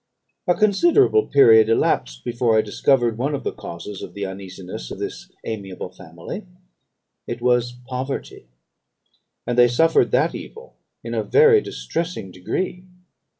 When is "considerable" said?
0.55-1.27